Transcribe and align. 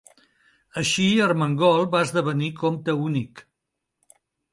Així, 0.81 1.03
Ermengol 1.25 1.85
va 1.95 2.01
esdevenir 2.05 2.49
comte 2.63 2.97
únic. 3.09 3.45